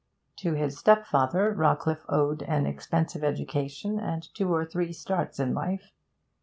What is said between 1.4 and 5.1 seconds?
Rawcliffe owed an expensive education and two or three